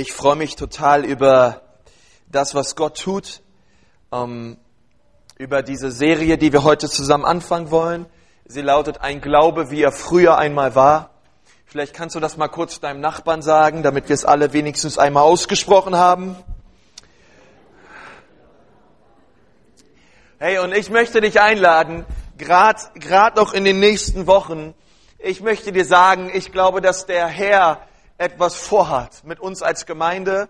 [0.00, 1.60] Ich freue mich total über
[2.28, 3.42] das, was Gott tut,
[4.12, 4.56] ähm,
[5.38, 8.06] über diese Serie, die wir heute zusammen anfangen wollen.
[8.44, 11.10] Sie lautet Ein Glaube, wie er früher einmal war.
[11.66, 15.24] Vielleicht kannst du das mal kurz deinem Nachbarn sagen, damit wir es alle wenigstens einmal
[15.24, 16.36] ausgesprochen haben.
[20.38, 22.06] Hey, und ich möchte dich einladen,
[22.36, 24.74] gerade noch in den nächsten Wochen,
[25.18, 27.87] ich möchte dir sagen, ich glaube, dass der Herr
[28.18, 30.48] etwas vorhat mit uns als Gemeinde.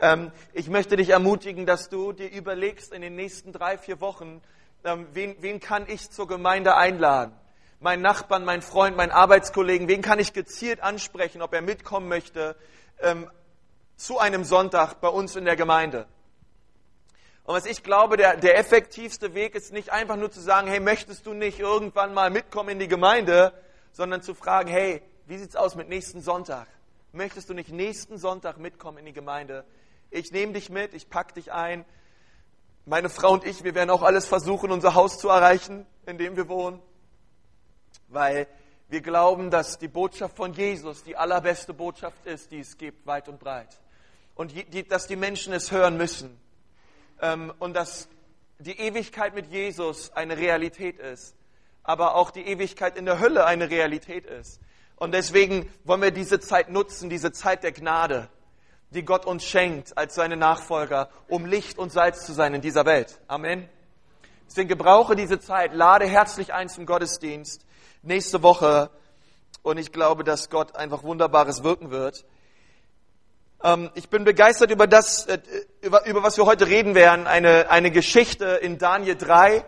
[0.00, 4.40] Ähm, ich möchte dich ermutigen, dass du dir überlegst in den nächsten drei, vier Wochen,
[4.84, 7.34] ähm, wen, wen kann ich zur Gemeinde einladen?
[7.80, 12.56] Mein Nachbarn, mein Freund, mein Arbeitskollegen, wen kann ich gezielt ansprechen, ob er mitkommen möchte
[13.00, 13.28] ähm,
[13.96, 16.06] zu einem Sonntag bei uns in der Gemeinde?
[17.42, 20.80] Und was ich glaube, der, der effektivste Weg ist nicht einfach nur zu sagen, hey,
[20.80, 23.52] möchtest du nicht irgendwann mal mitkommen in die Gemeinde,
[23.90, 26.68] sondern zu fragen, hey, wie sieht's aus mit nächsten Sonntag?
[27.12, 29.64] Möchtest du nicht nächsten Sonntag mitkommen in die Gemeinde?
[30.10, 31.86] Ich nehme dich mit, ich pack dich ein.
[32.84, 36.36] Meine Frau und ich, wir werden auch alles versuchen, unser Haus zu erreichen, in dem
[36.36, 36.82] wir wohnen.
[38.08, 38.46] Weil
[38.88, 43.28] wir glauben, dass die Botschaft von Jesus die allerbeste Botschaft ist, die es gibt, weit
[43.28, 43.78] und breit.
[44.34, 46.38] Und die, dass die Menschen es hören müssen.
[47.20, 48.08] Ähm, und dass
[48.58, 51.34] die Ewigkeit mit Jesus eine Realität ist.
[51.82, 54.60] Aber auch die Ewigkeit in der Hölle eine Realität ist.
[54.98, 58.28] Und deswegen wollen wir diese Zeit nutzen, diese Zeit der Gnade,
[58.90, 62.84] die Gott uns schenkt als seine Nachfolger, um Licht und Salz zu sein in dieser
[62.84, 63.20] Welt.
[63.28, 63.68] Amen.
[64.48, 67.64] Deswegen gebrauche diese Zeit, lade herzlich ein zum Gottesdienst
[68.02, 68.90] nächste Woche.
[69.62, 72.24] Und ich glaube, dass Gott einfach Wunderbares wirken wird.
[73.62, 75.38] Ähm, ich bin begeistert über das, äh,
[75.80, 77.26] über, über was wir heute reden werden.
[77.26, 79.64] Eine, eine Geschichte in Daniel 3.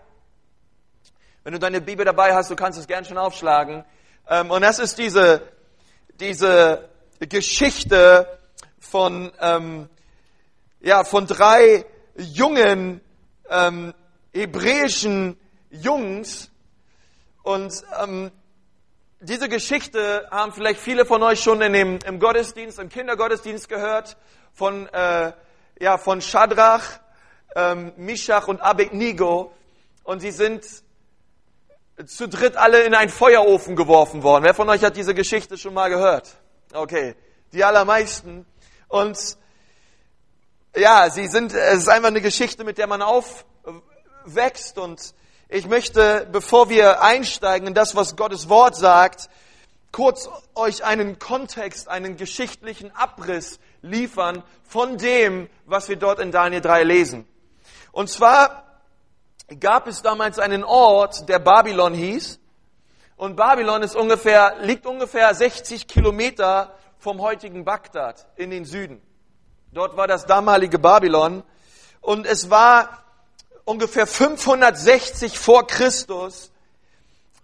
[1.44, 3.84] Wenn du deine Bibel dabei hast, du kannst es gern schon aufschlagen.
[4.30, 5.42] Ähm, und das ist diese,
[6.20, 8.38] diese Geschichte
[8.78, 9.88] von, ähm,
[10.80, 13.00] ja, von drei jungen
[13.48, 13.92] ähm,
[14.32, 15.36] hebräischen
[15.70, 16.48] Jungs.
[17.42, 18.30] Und ähm,
[19.18, 24.16] diese Geschichte haben vielleicht viele von euch schon in dem, im Gottesdienst, im Kindergottesdienst gehört,
[24.52, 25.32] von, äh,
[25.80, 27.00] ja, von Shadrach,
[27.56, 29.52] ähm, Mishach und Abednego.
[30.04, 30.64] Und sie sind
[32.06, 34.44] zu dritt alle in einen Feuerofen geworfen worden.
[34.44, 36.36] Wer von euch hat diese Geschichte schon mal gehört?
[36.72, 37.14] Okay,
[37.52, 38.46] die allermeisten.
[38.88, 39.18] Und
[40.76, 44.78] ja, sie sind, es ist einfach eine Geschichte, mit der man aufwächst.
[44.78, 45.14] Und
[45.48, 49.28] ich möchte, bevor wir einsteigen in das, was Gottes Wort sagt,
[49.92, 56.60] kurz euch einen Kontext, einen geschichtlichen Abriss liefern von dem, was wir dort in Daniel
[56.60, 57.26] 3 lesen.
[57.92, 58.69] Und zwar
[59.58, 62.38] gab es damals einen Ort, der Babylon hieß.
[63.16, 69.02] Und Babylon ist ungefähr, liegt ungefähr 60 Kilometer vom heutigen Bagdad in den Süden.
[69.72, 71.42] Dort war das damalige Babylon.
[72.00, 73.04] Und es war
[73.64, 76.50] ungefähr 560 vor Christus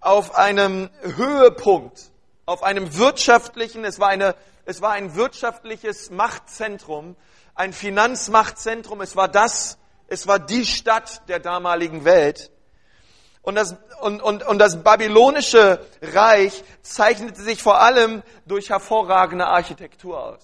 [0.01, 2.11] auf einem Höhepunkt,
[2.47, 4.35] auf einem wirtschaftlichen, es war eine,
[4.65, 7.17] es war ein wirtschaftliches Machtzentrum,
[7.55, 9.79] ein Finanzmachtzentrum, es war das
[10.09, 12.51] es war die Stadt der damaligen Welt.
[13.43, 20.21] Und das, und, und, und das babylonische Reich zeichnete sich vor allem durch hervorragende Architektur
[20.21, 20.43] aus.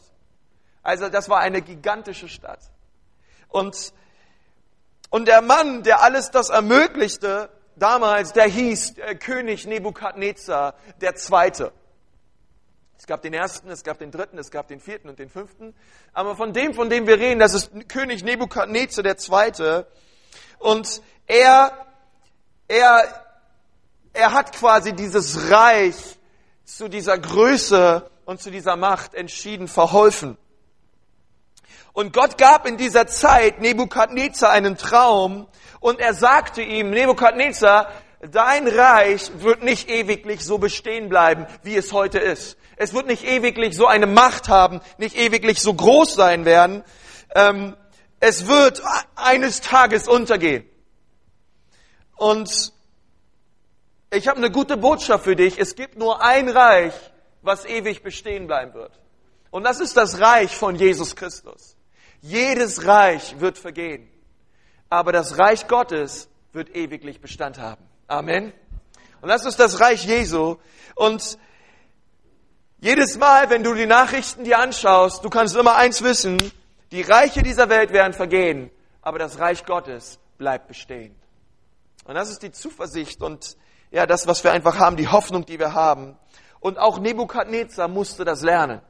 [0.82, 2.60] Also das war eine gigantische Stadt.
[3.48, 3.92] Und,
[5.10, 11.72] und der Mann, der alles das ermöglichte, damals, der hieß der König Nebukadnezar der Zweite.
[13.02, 15.74] Es gab den ersten, es gab den dritten, es gab den vierten und den fünften.
[16.12, 19.88] Aber von dem, von dem wir reden, das ist König Nebukadnezar der Zweite.
[20.60, 21.84] Und er,
[22.68, 23.26] er,
[24.12, 25.96] er hat quasi dieses Reich
[26.64, 30.38] zu dieser Größe und zu dieser Macht entschieden verholfen.
[31.92, 35.48] Und Gott gab in dieser Zeit Nebukadnezar einen Traum
[35.80, 37.90] und er sagte ihm, Nebukadnezar,
[38.30, 42.56] dein Reich wird nicht ewiglich so bestehen bleiben, wie es heute ist.
[42.76, 46.84] Es wird nicht ewiglich so eine Macht haben, nicht ewiglich so groß sein werden.
[47.34, 47.76] Ähm,
[48.20, 48.82] es wird
[49.16, 50.64] eines Tages untergehen.
[52.16, 52.72] Und
[54.12, 55.58] ich habe eine gute Botschaft für dich.
[55.58, 56.94] Es gibt nur ein Reich,
[57.42, 58.92] was ewig bestehen bleiben wird.
[59.50, 61.76] Und das ist das Reich von Jesus Christus.
[62.20, 64.08] Jedes Reich wird vergehen.
[64.88, 67.91] Aber das Reich Gottes wird ewiglich Bestand haben.
[68.12, 68.52] Amen.
[69.22, 70.58] Und das ist das Reich Jesu.
[70.94, 71.38] Und
[72.78, 76.36] jedes Mal, wenn du die Nachrichten dir anschaust, du kannst immer eins wissen,
[76.90, 78.70] die Reiche dieser Welt werden vergehen,
[79.00, 81.16] aber das Reich Gottes bleibt bestehen.
[82.04, 83.56] Und das ist die Zuversicht und
[83.90, 86.18] ja, das, was wir einfach haben, die Hoffnung, die wir haben.
[86.60, 88.82] Und auch Nebukadnezar musste das lernen.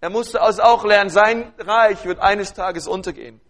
[0.00, 3.42] Er musste also auch lernen, sein Reich wird eines Tages untergehen.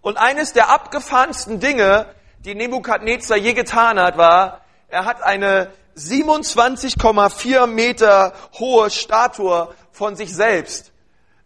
[0.00, 2.06] Und eines der abgefahrensten Dinge,
[2.44, 10.34] die Nebukadnezar je getan hat, war, er hat eine 27,4 Meter hohe Statue von sich
[10.34, 10.92] selbst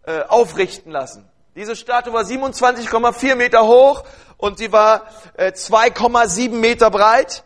[0.05, 1.29] äh, aufrichten lassen.
[1.55, 4.05] Diese Statue war 27,4 Meter hoch
[4.37, 5.07] und sie war
[5.37, 7.45] äh, 2,7 Meter breit.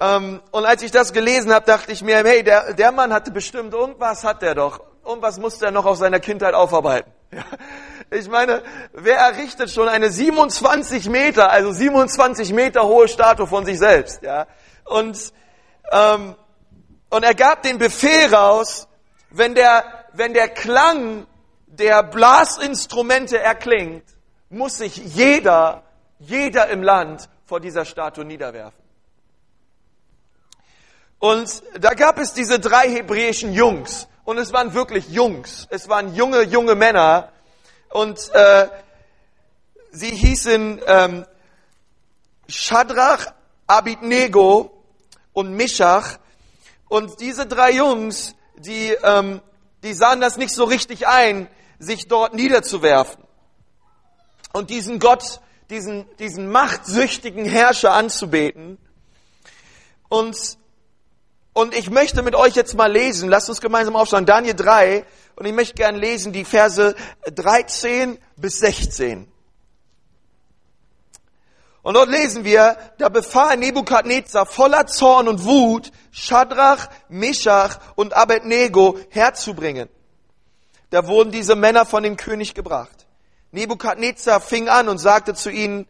[0.00, 3.30] Ähm, und als ich das gelesen habe, dachte ich mir, hey, der, der Mann hatte
[3.30, 4.80] bestimmt irgendwas hat der doch.
[5.04, 7.10] Irgendwas musste er noch aus seiner Kindheit aufarbeiten.
[7.30, 7.44] Ja.
[8.10, 8.62] Ich meine,
[8.92, 14.22] wer errichtet schon eine 27 Meter, also 27 Meter hohe Statue von sich selbst?
[14.22, 14.46] Ja.
[14.84, 15.32] Und,
[15.90, 16.36] ähm,
[17.10, 18.86] und er gab den Befehl raus,
[19.30, 21.26] wenn der, wenn der Klang
[21.66, 24.04] der Blasinstrumente erklingt,
[24.50, 25.82] muss sich jeder,
[26.20, 28.86] jeder im Land vor dieser Statue niederwerfen.
[31.18, 34.06] Und da gab es diese drei hebräischen Jungs.
[34.24, 35.66] Und es waren wirklich Jungs.
[35.70, 37.32] Es waren junge, junge Männer.
[37.96, 38.68] Und äh,
[39.90, 41.24] sie hießen ähm,
[42.46, 43.32] Shadrach,
[43.66, 44.70] Abidnego
[45.32, 46.18] und Mishach.
[46.88, 49.40] Und diese drei Jungs, die, ähm,
[49.82, 51.48] die sahen das nicht so richtig ein,
[51.78, 53.24] sich dort niederzuwerfen
[54.52, 55.40] und diesen Gott,
[55.70, 58.76] diesen, diesen machtsüchtigen Herrscher anzubeten.
[60.10, 60.36] Und,
[61.54, 65.06] und ich möchte mit euch jetzt mal lesen, lasst uns gemeinsam aufschauen, Daniel 3,
[65.36, 66.94] und ich möchte gern lesen die Verse
[67.26, 69.30] 13 bis 16.
[71.82, 78.98] Und dort lesen wir, da befahl Nebukadnezar voller Zorn und Wut, Shadrach, Meshach und Abednego
[79.10, 79.88] herzubringen.
[80.90, 83.06] Da wurden diese Männer von dem König gebracht.
[83.52, 85.86] Nebukadnezar fing an und sagte zu ihnen,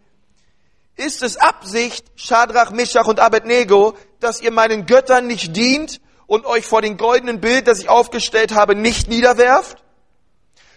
[0.96, 6.66] ist es Absicht, Schadrach, Mischach und Abednego, dass ihr meinen Göttern nicht dient und euch
[6.66, 9.82] vor dem goldenen Bild, das ich aufgestellt habe, nicht niederwerft?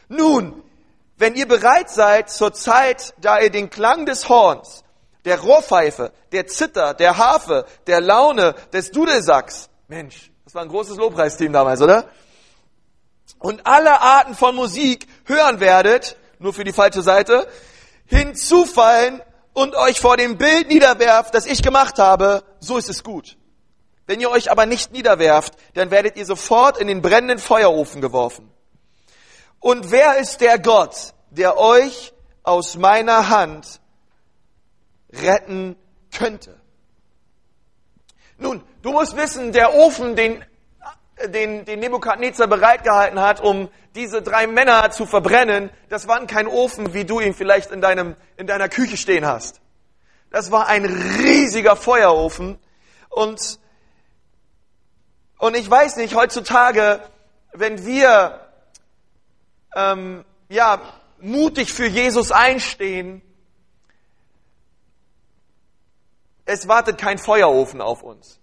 [0.08, 0.64] Nun,
[1.18, 4.84] wenn ihr bereit seid zur Zeit, da ihr den Klang des Horns,
[5.26, 10.98] der Rohrpfeife, der Zither, der Harfe, der Laune, des Dudelsacks, Mensch, das war ein großes
[10.98, 12.06] Lobpreisteam damals, oder?
[13.38, 17.48] Und alle Arten von Musik hören werdet, nur für die falsche Seite,
[18.06, 19.22] hinzufallen
[19.54, 23.38] und euch vor dem Bild niederwerft, das ich gemacht habe, so ist es gut.
[24.10, 28.52] Wenn ihr euch aber nicht niederwerft, dann werdet ihr sofort in den brennenden Feuerofen geworfen.
[29.60, 32.12] Und wer ist der Gott, der euch
[32.42, 33.80] aus meiner Hand
[35.14, 35.76] retten
[36.12, 36.60] könnte?
[38.40, 40.44] Nun, du musst wissen, der Ofen, den
[41.28, 46.96] den, den Nebukadnezar bereitgehalten hat, um diese drei Männer zu verbrennen, das war kein Ofen,
[46.96, 49.62] wie du ihn vielleicht in, deinem, in deiner Küche stehen hast.
[50.32, 52.58] Das war ein riesiger Feuerofen.
[53.10, 53.60] Und,
[55.40, 57.02] und ich weiß nicht, heutzutage,
[57.54, 58.42] wenn wir
[59.74, 60.82] ähm, ja,
[61.20, 63.22] mutig für Jesus einstehen,
[66.46, 68.40] es wartet kein Feuerofen auf uns.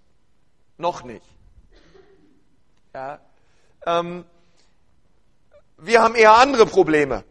[0.79, 1.27] Noch nicht.
[2.95, 3.21] Ja.
[3.85, 4.25] Ähm,
[5.77, 7.25] wir haben eher andere Probleme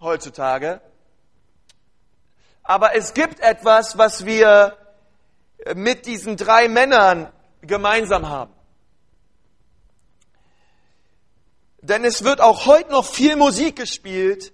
[0.00, 0.80] heutzutage.
[2.64, 4.76] Aber es gibt etwas, was wir
[5.76, 8.52] mit diesen drei Männern gemeinsam haben.
[11.82, 14.52] Denn es wird auch heute noch viel Musik gespielt,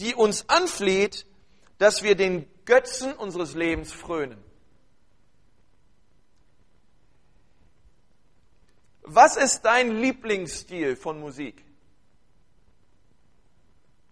[0.00, 1.26] die uns anfleht,
[1.76, 4.42] dass wir den Götzen unseres Lebens frönen.
[9.02, 11.64] Was ist dein Lieblingsstil von Musik?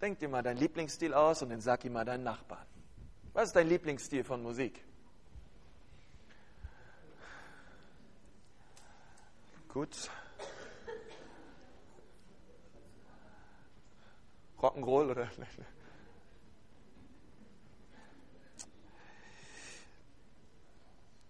[0.03, 2.67] Denk dir mal deinen Lieblingsstil aus und dann sag ihm mal deinen Nachbarn.
[3.33, 4.85] Was ist dein Lieblingsstil von Musik?
[9.69, 10.11] Gut.
[14.61, 15.29] Rock'n'Roll oder?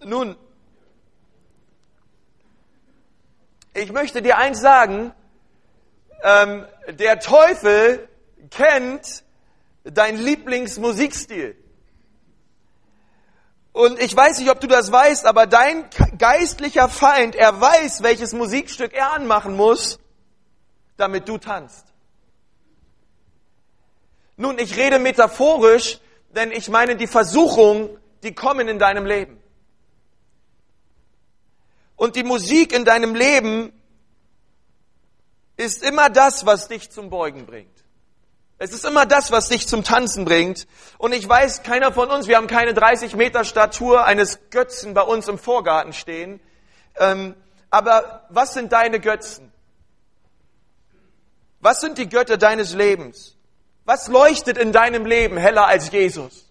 [0.00, 0.36] Nun,
[3.74, 5.12] ich möchte dir eins sagen,
[6.22, 8.08] ähm, der Teufel
[8.50, 9.24] kennt
[9.84, 11.56] dein Lieblingsmusikstil.
[13.72, 18.32] Und ich weiß nicht, ob du das weißt, aber dein geistlicher Feind, er weiß, welches
[18.32, 20.00] Musikstück er anmachen muss,
[20.96, 21.87] damit du tanzt.
[24.38, 25.98] Nun, ich rede metaphorisch,
[26.30, 27.90] denn ich meine die Versuchungen,
[28.22, 29.42] die kommen in deinem Leben.
[31.96, 33.72] Und die Musik in deinem Leben
[35.56, 37.84] ist immer das, was dich zum Beugen bringt.
[38.58, 40.68] Es ist immer das, was dich zum Tanzen bringt.
[40.98, 45.02] Und ich weiß, keiner von uns, wir haben keine 30 Meter Statur eines Götzen bei
[45.02, 46.40] uns im Vorgarten stehen.
[46.96, 47.34] Ähm,
[47.70, 49.52] aber was sind deine Götzen?
[51.58, 53.37] Was sind die Götter deines Lebens?
[53.88, 56.46] Was leuchtet in deinem Leben heller als Jesus?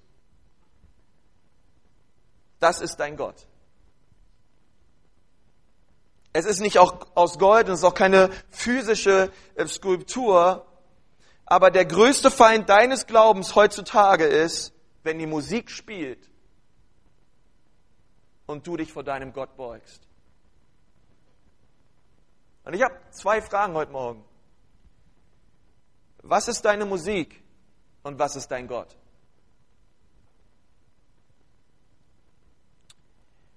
[2.59, 3.45] Das ist dein Gott.
[6.33, 10.65] Es ist nicht auch aus Gold und es ist auch keine physische äh, Skulptur,
[11.45, 16.31] aber der größte Feind deines Glaubens heutzutage ist, wenn die Musik spielt
[18.47, 20.01] und du dich vor deinem Gott beugst.
[22.63, 24.25] Und ich habe zwei Fragen heute Morgen.
[26.29, 27.41] Was ist deine Musik
[28.03, 28.95] und was ist dein Gott?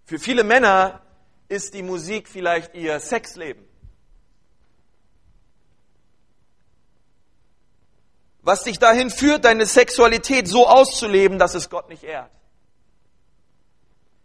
[0.05, 1.03] Für viele Männer
[1.49, 3.65] ist die Musik vielleicht ihr Sexleben.
[8.43, 12.31] Was dich dahin führt, deine Sexualität so auszuleben, dass es Gott nicht ehrt.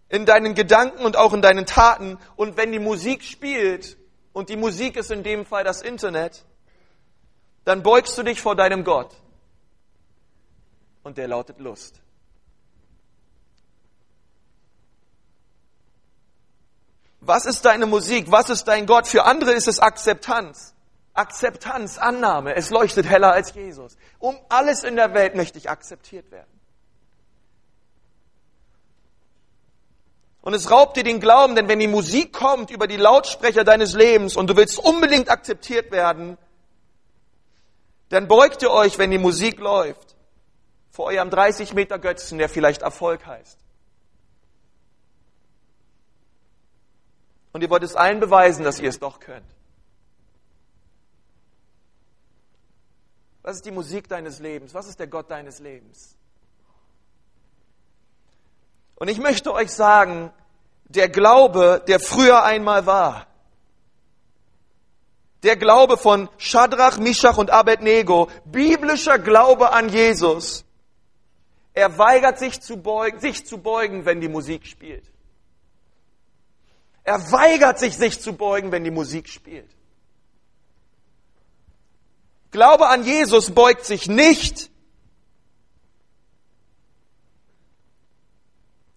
[0.10, 2.20] In deinen Gedanken und auch in deinen Taten.
[2.36, 3.98] Und wenn die Musik spielt,
[4.34, 6.46] und die Musik ist in dem Fall das Internet,
[7.66, 9.14] dann beugst du dich vor deinem Gott.
[11.04, 12.00] Und der lautet Lust.
[17.20, 18.32] Was ist deine Musik?
[18.32, 19.08] Was ist dein Gott?
[19.08, 20.76] Für andere ist es Akzeptanz.
[21.16, 22.56] Akzeptanz, Annahme.
[22.56, 23.98] Es leuchtet heller als Jesus.
[24.20, 26.52] Um alles in der Welt möchte ich akzeptiert werden.
[30.42, 33.94] Und es raubt dir den Glauben, denn wenn die Musik kommt über die Lautsprecher deines
[33.94, 36.38] Lebens und du willst unbedingt akzeptiert werden,
[38.16, 40.16] dann beugt ihr euch, wenn die Musik läuft,
[40.90, 43.60] vor eurem 30 Meter Götzen, der vielleicht Erfolg heißt.
[47.52, 49.46] Und ihr wollt es allen beweisen, dass ihr es doch könnt.
[53.42, 54.74] Was ist die Musik deines Lebens?
[54.74, 56.16] Was ist der Gott deines Lebens?
[58.96, 60.32] Und ich möchte euch sagen,
[60.86, 63.28] der Glaube, der früher einmal war,
[65.46, 70.66] der Glaube von Shadrach, Mishach und Abednego, biblischer Glaube an Jesus,
[71.74, 75.06] er weigert sich zu beugen, sich zu beugen, wenn die Musik spielt.
[77.04, 79.70] Er weigert sich, sich zu beugen, wenn die Musik spielt.
[82.50, 84.72] Glaube an Jesus beugt sich nicht.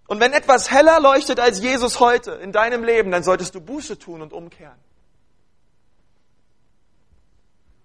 [0.07, 3.99] Und wenn etwas heller leuchtet als Jesus heute in deinem Leben, dann solltest du Buße
[3.99, 4.88] tun und umkehren.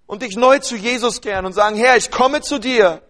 [0.05, 3.01] Und dich neu zu Jesus kehren und sagen, Herr, ich komme zu dir.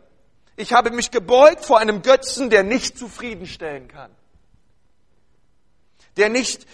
[0.55, 4.11] Ich habe mich gebeugt vor einem Götzen, der nicht zufriedenstellen kann.
[6.17, 6.67] Der nicht,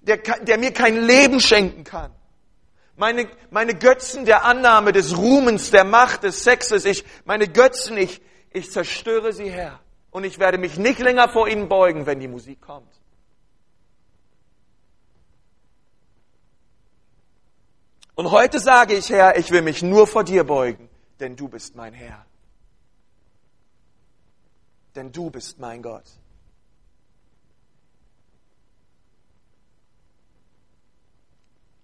[0.00, 2.12] der, der mir kein Leben schenken kann
[2.98, 8.20] meine, meine Götzen der Annahme, des Ruhmens, der Macht, des Sexes, ich, meine Götzen, ich,
[8.50, 9.80] ich zerstöre sie her.
[10.10, 12.97] Und ich werde mich nicht länger vor ihnen beugen, wenn die Musik kommt.
[18.18, 21.76] Und heute sage ich, Herr, ich will mich nur vor dir beugen, denn du bist
[21.76, 22.26] mein Herr.
[24.96, 26.02] Denn du bist mein Gott.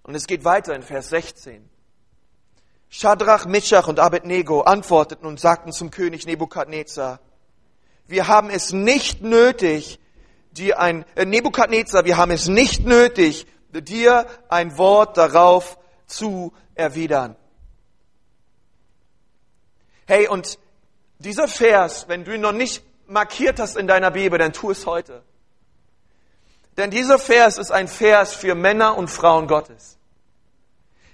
[0.02, 1.70] Und es geht weiter in Vers 16.
[2.90, 7.20] Shadrach, Meshach und Abednego antworteten und sagten zum König Nebukadnezar,
[8.08, 10.00] wir haben es nicht nötig,
[10.50, 17.36] dir ein, äh, Nebukadnezar, wir haben es nicht nötig, dir ein Wort darauf zu erwidern.
[20.06, 20.58] Hey, und
[21.18, 24.86] dieser Vers, wenn du ihn noch nicht markiert hast in deiner Bibel, dann tu es
[24.86, 25.22] heute.
[26.76, 29.98] Denn dieser Vers ist ein Vers für Männer und Frauen Gottes.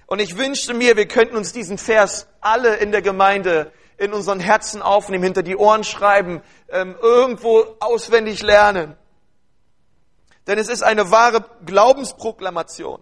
[0.07, 4.39] Und ich wünschte mir, wir könnten uns diesen Vers alle in der Gemeinde in unseren
[4.39, 8.97] Herzen aufnehmen, hinter die Ohren schreiben, ähm, irgendwo auswendig lernen.
[10.47, 12.99] Denn es ist eine wahre Glaubensproklamation.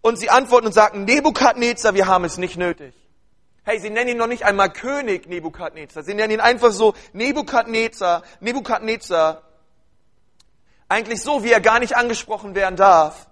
[0.00, 2.94] Und sie antworten und sagen, Nebukadnezar, wir haben es nicht nötig.
[3.64, 6.02] Hey, sie nennen ihn noch nicht einmal König Nebukadnezar.
[6.02, 9.42] Sie nennen ihn einfach so Nebukadnezar, Nebukadnezar.
[10.88, 13.26] Eigentlich so, wie er gar nicht angesprochen werden darf.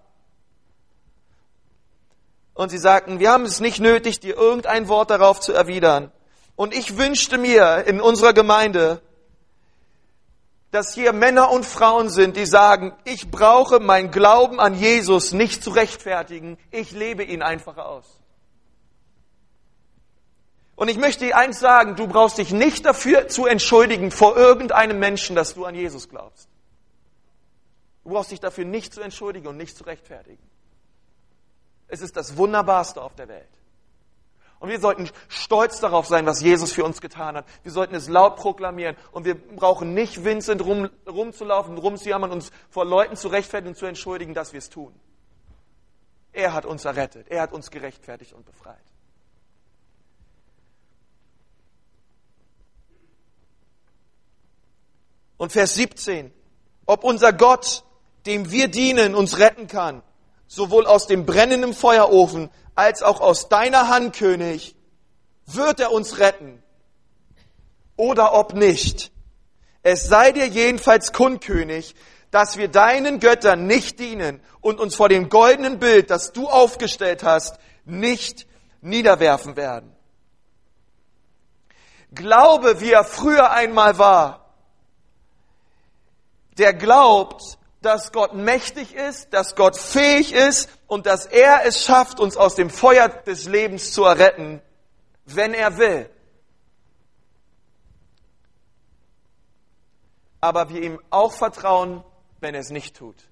[2.53, 6.11] Und sie sagten, wir haben es nicht nötig, dir irgendein Wort darauf zu erwidern.
[6.55, 9.03] Und ich wünschte mir in unserer Gemeinde,
[10.71, 15.63] dass hier Männer und Frauen sind, die sagen, ich brauche mein Glauben an Jesus nicht
[15.63, 18.21] zu rechtfertigen, ich lebe ihn einfach aus.
[20.75, 24.99] Und ich möchte dir eins sagen, du brauchst dich nicht dafür zu entschuldigen vor irgendeinem
[24.99, 26.49] Menschen, dass du an Jesus glaubst.
[28.05, 30.43] Du brauchst dich dafür nicht zu entschuldigen und nicht zu rechtfertigen.
[31.89, 33.49] Es ist das Wunderbarste auf der Welt.
[34.67, 37.47] Und wir sollten stolz darauf sein, was Jesus für uns getan hat.
[37.63, 38.97] Wir sollten es laut proklamieren.
[39.13, 43.87] Und wir brauchen nicht Vincent rum, rumzulaufen, rumzujammern, uns vor Leuten zu rechtfertigen und zu
[43.87, 44.93] entschuldigen, dass wir es tun.
[46.33, 47.29] Er hat uns errettet.
[47.29, 48.83] Er hat uns gerechtfertigt und befreit.
[55.37, 56.33] Und Vers 17.
[56.87, 57.85] Ob unser Gott,
[58.27, 60.03] dem wir dienen, uns retten kann,
[60.47, 64.77] sowohl aus dem brennenden Feuerofen als auch aus deiner Hand, König,
[65.47, 66.63] wird er uns retten.
[67.97, 69.11] Oder ob nicht.
[69.83, 71.95] Es sei dir jedenfalls kund, König,
[72.31, 77.23] dass wir deinen Göttern nicht dienen und uns vor dem goldenen Bild, das du aufgestellt
[77.23, 78.47] hast, nicht
[78.81, 79.95] niederwerfen werden.
[82.13, 84.51] Glaube, wie er früher einmal war,
[86.59, 92.19] der glaubt, dass Gott mächtig ist, dass Gott fähig ist und dass er es schafft,
[92.19, 94.61] uns aus dem Feuer des Lebens zu erretten,
[95.25, 96.11] wenn er will.
[100.41, 102.03] Aber wir ihm auch vertrauen,
[102.41, 103.23] wenn er es nicht tut.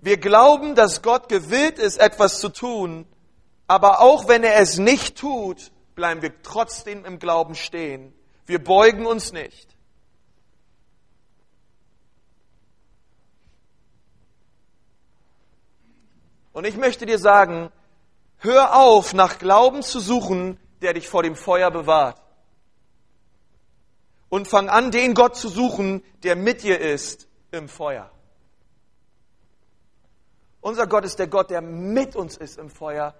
[0.00, 3.06] Wir glauben, dass Gott gewillt ist, etwas zu tun,
[3.68, 8.12] aber auch wenn er es nicht tut, bleiben wir trotzdem im Glauben stehen.
[8.46, 9.68] Wir beugen uns nicht.
[16.52, 17.70] Und ich möchte dir sagen,
[18.38, 22.22] hör auf, nach Glauben zu suchen, der dich vor dem Feuer bewahrt
[24.32, 28.10] und fang an, den Gott zu suchen, der mit dir ist im Feuer.
[30.62, 33.14] Unser Gott ist der Gott, der mit uns ist im Feuer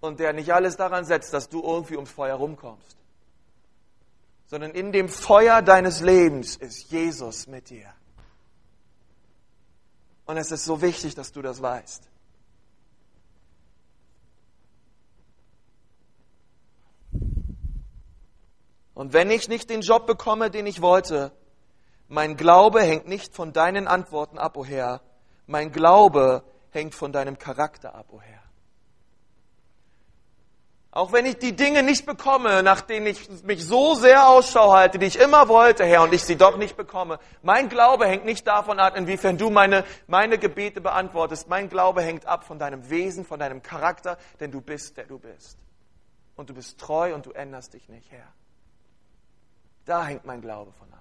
[0.00, 2.98] und der nicht alles daran setzt, dass du irgendwie ums Feuer rumkommst,
[4.50, 7.86] sondern in dem Feuer deines Lebens ist Jesus mit dir.
[10.26, 12.10] Und es ist so wichtig, dass du das weißt.
[18.94, 21.30] Und wenn ich nicht den Job bekomme, den ich wollte,
[22.08, 25.00] mein Glaube hängt nicht von deinen Antworten ab, o oh Herr.
[25.46, 28.42] Mein Glaube hängt von deinem Charakter ab, o oh Herr.
[30.92, 34.98] Auch wenn ich die Dinge nicht bekomme, nach denen ich mich so sehr Ausschau halte,
[34.98, 37.20] die ich immer wollte, Herr, und ich sie doch nicht bekomme.
[37.42, 41.48] Mein Glaube hängt nicht davon ab, inwiefern du meine, meine Gebete beantwortest.
[41.48, 45.20] Mein Glaube hängt ab von deinem Wesen, von deinem Charakter, denn du bist, der du
[45.20, 45.58] bist.
[46.34, 48.26] Und du bist treu und du änderst dich nicht, Herr.
[49.84, 50.99] Da hängt mein Glaube von ab.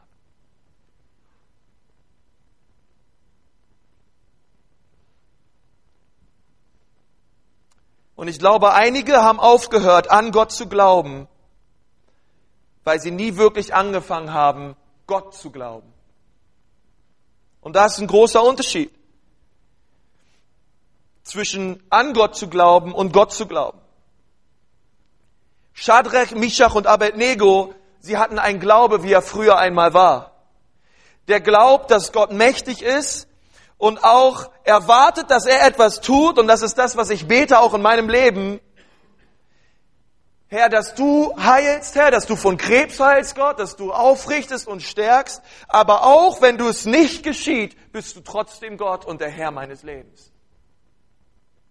[8.19, 11.29] Und ich glaube, einige haben aufgehört, an Gott zu glauben,
[12.83, 14.75] weil sie nie wirklich angefangen haben,
[15.07, 15.89] Gott zu glauben.
[17.61, 18.93] Und da ist ein großer Unterschied
[21.23, 23.79] zwischen an Gott zu glauben und Gott zu glauben.
[25.71, 30.33] Shadrach, Mishach und Abednego sie hatten einen Glaube, wie er früher einmal war.
[31.29, 33.28] Der glaubt, dass Gott mächtig ist
[33.79, 37.73] und auch erwartet, dass er etwas tut und das ist das, was ich bete auch
[37.73, 38.59] in meinem Leben.
[40.47, 44.83] Herr, dass du heilst, Herr, dass du von Krebs heilst, Gott, dass du aufrichtest und
[44.83, 49.51] stärkst, aber auch wenn du es nicht geschieht, bist du trotzdem Gott und der Herr
[49.51, 50.31] meines Lebens.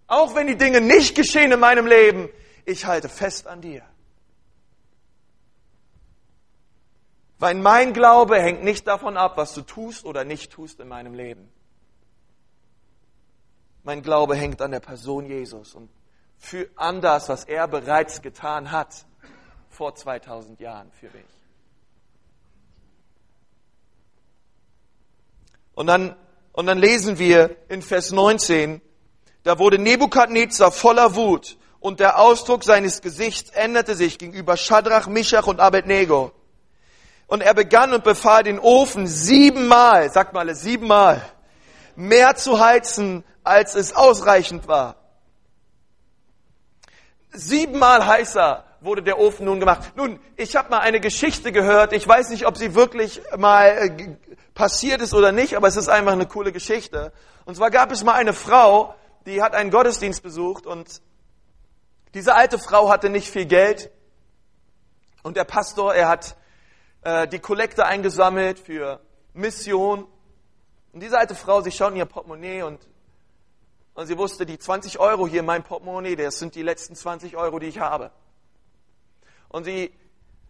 [0.07, 2.31] Auch wenn die Dinge nicht geschehen in meinem Leben,
[2.64, 3.83] ich halte fest an dir.
[7.38, 11.14] Weil mein Glaube hängt nicht davon ab, was du tust oder nicht tust in meinem
[11.14, 11.53] Leben.
[13.88, 15.88] Mein Glaube hängt an der Person Jesus und
[16.37, 19.07] für, an das, was er bereits getan hat
[19.70, 21.24] vor 2000 Jahren für mich.
[25.74, 26.14] Und dann,
[26.53, 28.83] und dann lesen wir in Vers 19,
[29.42, 35.46] da wurde Nebukadnezar voller Wut und der Ausdruck seines Gesichts änderte sich gegenüber Shadrach, Mishach
[35.46, 36.33] und Abednego.
[37.27, 41.22] Und er begann und befahl den Ofen siebenmal, sagt mal siebenmal,
[41.96, 44.96] mehr zu heizen, als es ausreichend war.
[47.30, 49.92] Siebenmal heißer wurde der Ofen nun gemacht.
[49.96, 51.92] Nun, ich habe mal eine Geschichte gehört.
[51.92, 54.16] Ich weiß nicht, ob sie wirklich mal äh,
[54.54, 57.12] passiert ist oder nicht, aber es ist einfach eine coole Geschichte.
[57.44, 58.94] Und zwar gab es mal eine Frau,
[59.26, 61.02] die hat einen Gottesdienst besucht und
[62.14, 63.90] diese alte Frau hatte nicht viel Geld.
[65.22, 66.37] Und der Pastor, er hat
[67.02, 69.00] äh, die Kollekte eingesammelt für
[69.34, 70.06] Mission.
[70.92, 72.80] Und diese alte Frau, sie schaut in ihr Portemonnaie und,
[73.98, 77.37] und sie wusste, die 20 Euro hier in meinem Portemonnaie, das sind die letzten 20
[77.37, 78.12] Euro, die ich habe.
[79.48, 79.92] Und sie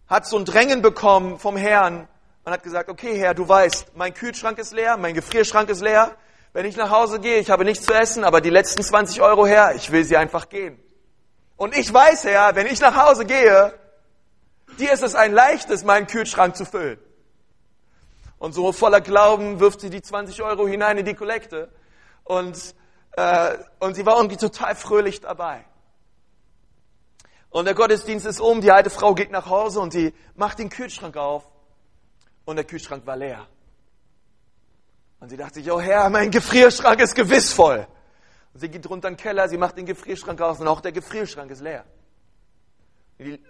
[0.07, 2.09] hat so ein Drängen bekommen vom Herrn
[2.45, 6.15] und hat gesagt, okay Herr, du weißt, mein Kühlschrank ist leer, mein Gefrierschrank ist leer.
[6.53, 9.47] Wenn ich nach Hause gehe, ich habe nichts zu essen, aber die letzten 20 Euro
[9.47, 10.79] her, ich will sie einfach gehen.
[11.57, 13.73] Und ich weiß, Herr, wenn ich nach Hause gehe,
[14.79, 16.99] Dir ist es ein leichtes, meinen Kühlschrank zu füllen.
[18.39, 21.69] Und so voller Glauben wirft sie die 20 Euro hinein in die Kollekte.
[22.23, 22.75] Und,
[23.81, 25.65] und sie war irgendwie total fröhlich dabei.
[27.51, 30.69] Und der Gottesdienst ist um, die alte Frau geht nach Hause und sie macht den
[30.69, 31.45] Kühlschrank auf.
[32.45, 33.47] Und der Kühlschrank war leer.
[35.21, 37.87] Und sie dachte sich, oh Herr, mein Gefrierschrank ist gewiss voll.
[38.55, 40.93] Und sie geht runter in den Keller, sie macht den Gefrierschrank aus und auch der
[40.93, 41.85] Gefrierschrank ist leer.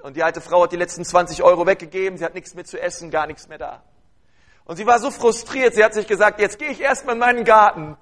[0.02, 2.80] Und die alte Frau hat die letzten 20 Euro weggegeben, sie hat nichts mehr zu
[2.80, 3.82] essen, gar nichts mehr da.
[4.64, 7.44] Und sie war so frustriert, sie hat sich gesagt, jetzt gehe ich erstmal in meinen
[7.44, 7.96] Garten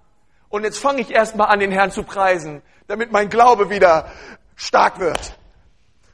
[0.48, 4.10] und jetzt fange ich erstmal an, den Herrn zu preisen, damit mein Glaube wieder
[4.54, 5.36] stark wird.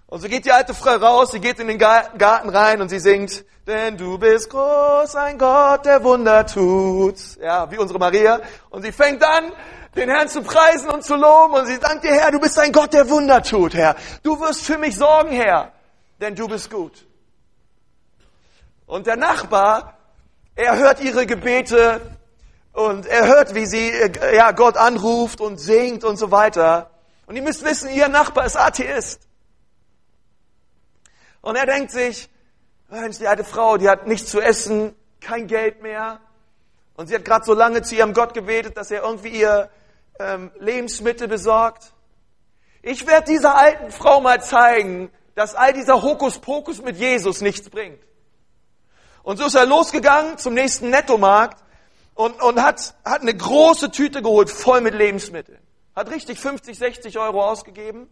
[0.06, 2.98] Und so geht die alte Frau raus, sie geht in den Garten rein und sie
[2.98, 7.16] singt, denn du bist groß, ein Gott, der Wunder tut.
[7.40, 8.40] Ja, wie unsere Maria.
[8.70, 9.52] Und sie fängt an,
[9.94, 12.72] den Herrn zu preisen und zu loben und sie dankt dir, Herr, du bist ein
[12.72, 13.94] Gott, der Wunder tut, Herr.
[14.22, 15.72] Du wirst für mich sorgen, Herr,
[16.20, 17.06] denn du bist gut.
[18.86, 19.96] Und der Nachbar,
[20.54, 22.00] er hört ihre Gebete
[22.72, 23.92] und er hört, wie sie
[24.34, 26.90] ja, Gott anruft und singt und so weiter.
[27.26, 29.20] Und ihr müsst wissen, ihr Nachbar ist Atheist.
[31.42, 32.30] Und er denkt sich,
[32.88, 36.20] Mensch, die alte Frau, die hat nichts zu essen, kein Geld mehr.
[36.94, 39.70] Und sie hat gerade so lange zu ihrem Gott gebetet, dass er irgendwie ihr
[40.18, 41.92] ähm, Lebensmittel besorgt.
[42.82, 48.00] Ich werde dieser alten Frau mal zeigen, dass all dieser Hokuspokus mit Jesus nichts bringt.
[49.22, 51.62] Und so ist er losgegangen zum nächsten Nettomarkt
[52.14, 55.58] und, und hat, hat eine große Tüte geholt, voll mit Lebensmitteln.
[55.94, 58.08] Hat richtig 50, 60 Euro ausgegeben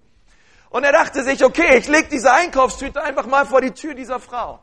[0.71, 4.21] und er dachte sich, okay, ich lege diese Einkaufstüte einfach mal vor die Tür dieser
[4.21, 4.61] Frau.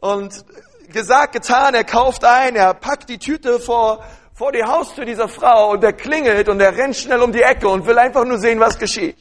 [0.00, 0.44] Und
[0.88, 5.70] gesagt, getan, er kauft ein, er packt die Tüte vor, vor die Haustür dieser Frau
[5.72, 8.58] und er klingelt und er rennt schnell um die Ecke und will einfach nur sehen,
[8.58, 9.16] was geschieht.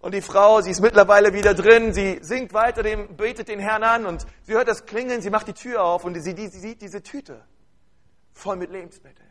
[0.00, 3.82] Und die Frau, sie ist mittlerweile wieder drin, sie singt weiter, dem, betet den Herrn
[3.82, 6.80] an und sie hört das Klingeln, sie macht die Tür auf und sie, sie sieht
[6.82, 7.44] diese Tüte
[8.32, 9.28] voll mit Lebensmitteln.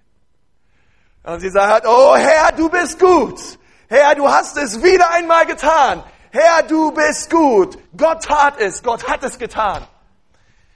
[1.23, 3.39] Und sie sagt, oh Herr, du bist gut.
[3.88, 6.03] Herr, du hast es wieder einmal getan.
[6.32, 7.77] Herr, du bist gut.
[7.95, 8.84] Gott tat es.
[8.84, 9.86] Gott hat es getan.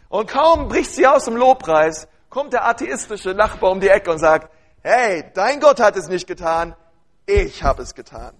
[0.10, 4.19] Und kaum bricht sie aus dem Lobpreis, kommt der atheistische Nachbar um die Ecke und
[4.19, 4.51] sagt,
[4.82, 6.75] hey, dein Gott hat es nicht getan.
[7.25, 8.36] Ich habe es getan.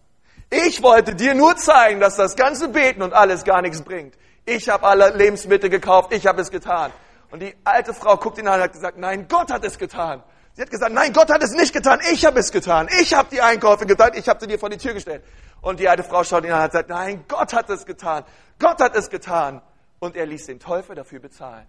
[0.54, 4.16] Ich wollte dir nur zeigen, dass das ganze Beten und alles gar nichts bringt.
[4.46, 6.14] Ich habe alle Lebensmittel gekauft.
[6.14, 6.92] Ich habe es getan.
[7.32, 10.22] Und die alte Frau guckt ihn an und hat gesagt, nein, Gott hat es getan.
[10.54, 12.90] Sie hat gesagt, nein, Gott hat es nicht getan, ich habe es getan.
[13.00, 15.24] Ich habe die Einkäufe getan, ich habe sie dir vor die Tür gestellt.
[15.62, 18.26] Und die alte Frau schaut ihn an und hat gesagt, nein, Gott hat es getan.
[18.60, 19.62] Gott hat es getan.
[20.00, 21.66] Und er ließ den Teufel dafür bezahlen.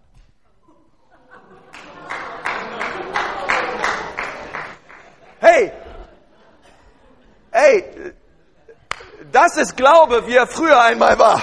[5.38, 5.72] Hey,
[7.52, 8.14] hey,
[9.32, 11.42] das ist Glaube, wie er früher einmal war.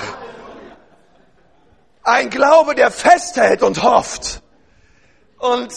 [2.03, 4.41] Ein Glaube, der festhält und hofft.
[5.37, 5.73] Und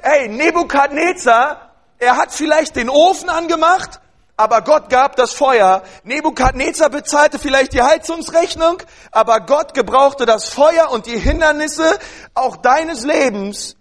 [0.00, 4.00] Hey, Nebukadnezar, er hat vielleicht den Ofen angemacht,
[4.36, 5.82] aber Gott gab das Feuer.
[6.04, 11.98] Nebukadnezar bezahlte vielleicht die Heizungsrechnung, aber Gott gebrauchte das Feuer und die Hindernisse
[12.34, 13.76] auch deines Lebens,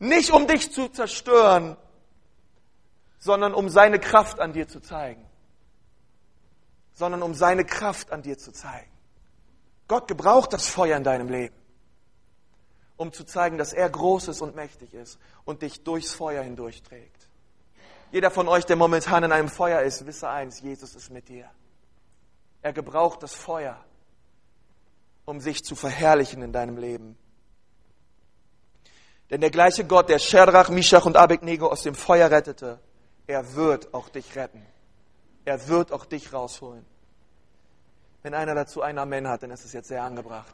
[0.00, 1.76] nicht um dich zu zerstören,
[3.20, 5.25] sondern um seine Kraft an dir zu zeigen.
[6.96, 8.90] Sondern um seine Kraft an dir zu zeigen.
[9.86, 11.54] Gott gebraucht das Feuer in deinem Leben
[12.96, 16.82] um zu zeigen, dass er groß ist und mächtig ist und dich durchs Feuer hindurch
[16.82, 17.28] trägt.
[18.10, 21.50] Jeder von euch, der momentan in einem Feuer ist, wisse eins, Jesus ist mit dir.
[22.62, 23.78] Er gebraucht das Feuer,
[25.24, 27.18] um sich zu verherrlichen in deinem Leben.
[29.28, 32.78] Denn der gleiche Gott, der Scherach, Mishach und Abednego aus dem Feuer rettete,
[33.26, 34.64] er wird auch dich retten.
[35.46, 36.84] Er wird auch dich rausholen.
[38.22, 40.52] Wenn einer dazu ein Amen hat, dann ist es jetzt sehr angebracht.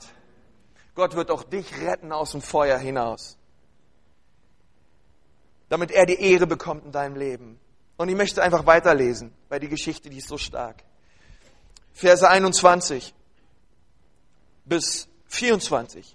[0.95, 3.39] Gott wird auch dich retten aus dem Feuer hinaus.
[5.71, 7.59] Damit er die Ehre bekommt in deinem Leben.
[7.97, 10.85] Und ich möchte einfach weiterlesen, weil die Geschichte, die ist so stark.
[11.95, 13.15] Verse 21
[14.67, 16.15] bis 24.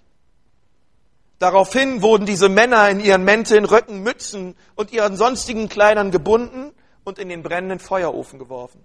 [1.40, 6.72] Daraufhin wurden diese Männer in ihren Mänteln, Röcken, Mützen und ihren sonstigen Kleidern gebunden
[7.08, 8.84] und in den brennenden Feuerofen geworfen.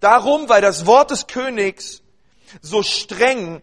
[0.00, 2.02] Darum, weil das Wort des Königs
[2.60, 3.62] so streng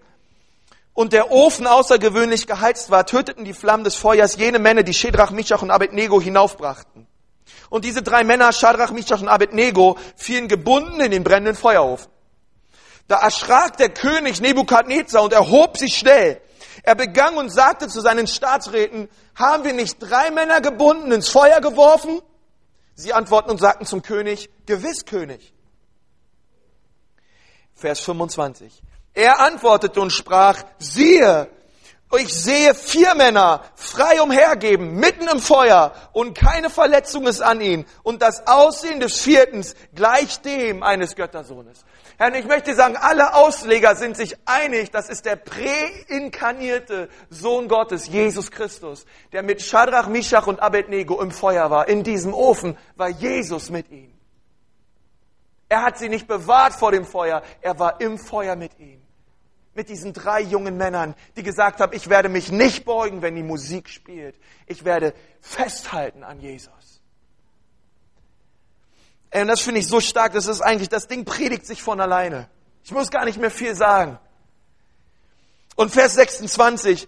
[0.94, 5.32] und der Ofen außergewöhnlich geheizt war, töteten die Flammen des Feuers jene Männer, die Shedrach,
[5.32, 7.06] Mishach und Abednego hinaufbrachten.
[7.70, 12.10] Und diese drei Männer, Shadrach, Mishach und Abednego, fielen gebunden in den brennenden Feuerofen.
[13.08, 16.42] Da erschrak der König Nebukadnezar und erhob sich schnell.
[16.84, 21.60] Er begann und sagte zu seinen Staatsräten, haben wir nicht drei Männer gebunden ins Feuer
[21.60, 22.22] geworfen?
[22.96, 25.54] Sie antworten und sagten zum König, gewiss König.
[27.76, 28.82] Vers 25.
[29.14, 31.50] Er antwortete und sprach, siehe,
[32.18, 37.86] Ich sehe vier Männer frei umhergeben, mitten im Feuer, und keine Verletzung ist an ihnen.
[38.04, 41.84] Und das Aussehen des vierten gleicht dem eines Göttersohnes.
[42.18, 48.08] Herr, ich möchte sagen, alle Ausleger sind sich einig, das ist der präinkarnierte Sohn Gottes,
[48.08, 51.88] Jesus Christus, der mit Shadrach, Mishach und Abednego im Feuer war.
[51.90, 54.18] In diesem Ofen war Jesus mit ihnen.
[55.68, 59.06] Er hat sie nicht bewahrt vor dem Feuer, er war im Feuer mit ihnen
[59.76, 63.44] mit diesen drei jungen Männern, die gesagt haben, ich werde mich nicht beugen, wenn die
[63.44, 64.36] Musik spielt.
[64.66, 66.95] Ich werde festhalten an Jesus.
[69.34, 72.48] Und das finde ich so stark, das ist eigentlich, das Ding predigt sich von alleine.
[72.84, 74.20] Ich muss gar nicht mehr viel sagen.
[75.76, 77.08] Und Vers 26,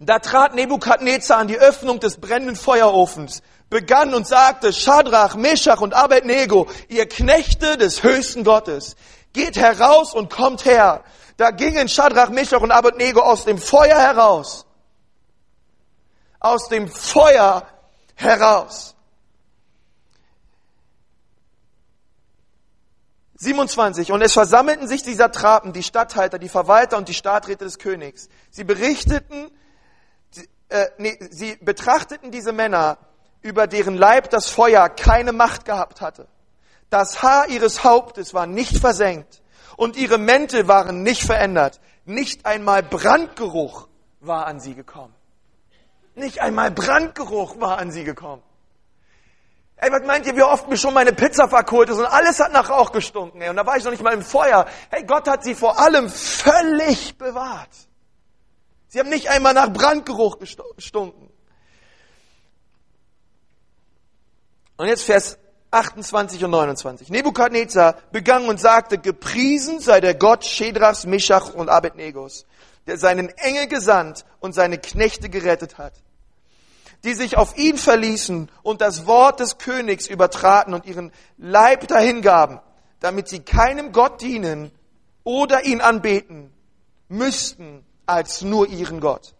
[0.00, 5.94] da trat Nebukadnezar an die Öffnung des brennenden Feuerofens, begann und sagte, Schadrach, Meshach und
[5.94, 8.96] Abednego, ihr Knechte des höchsten Gottes,
[9.32, 11.04] geht heraus und kommt her.
[11.36, 14.66] Da gingen Shadrach, Meshach und Abednego aus dem Feuer heraus.
[16.38, 17.66] Aus dem Feuer
[18.14, 18.91] heraus.
[23.42, 24.12] 27.
[24.12, 28.28] Und es versammelten sich die Satrapen, die Statthalter, die Verwalter und die Stadträte des Königs.
[28.50, 29.50] Sie berichteten,
[30.68, 32.98] äh, nee, sie betrachteten diese Männer,
[33.42, 36.28] über deren Leib das Feuer keine Macht gehabt hatte.
[36.88, 39.42] Das Haar ihres Hauptes war nicht versenkt
[39.76, 41.80] und ihre Mäntel waren nicht verändert.
[42.04, 43.88] Nicht einmal Brandgeruch
[44.20, 45.14] war an sie gekommen.
[46.14, 48.42] Nicht einmal Brandgeruch war an sie gekommen.
[49.82, 52.52] Ey, was meint ihr, wie oft mir schon meine Pizza verkohlt ist und alles hat
[52.52, 54.64] nach Rauch gestunken, ey, und da war ich noch nicht mal im Feuer.
[54.90, 57.68] Hey, Gott hat sie vor allem völlig bewahrt.
[58.86, 61.28] Sie haben nicht einmal nach Brandgeruch gestunken.
[64.76, 65.36] Und jetzt Vers
[65.72, 67.08] 28 und 29.
[67.08, 72.46] Nebukadnezar begann und sagte, gepriesen sei der Gott Shedrachs, Meshach und Abednegos,
[72.86, 75.94] der seinen Engel gesandt und seine Knechte gerettet hat,
[77.04, 82.60] die sich auf ihn verließen und das Wort des Königs übertraten und ihren Leib dahingaben,
[83.00, 84.70] damit sie keinem Gott dienen
[85.24, 86.52] oder ihn anbeten
[87.08, 89.34] müssten als nur ihren Gott.